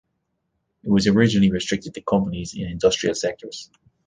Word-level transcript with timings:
It 0.83 0.89
was 0.89 1.05
originally 1.05 1.51
restricted 1.51 1.93
to 1.93 2.01
companies 2.01 2.55
in 2.55 2.65
industrial 2.65 3.13
sectors. 3.13 3.69